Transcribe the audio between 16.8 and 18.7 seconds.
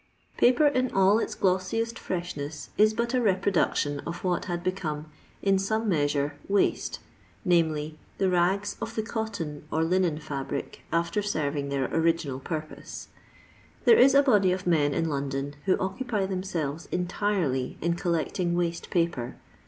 entirely in col lecting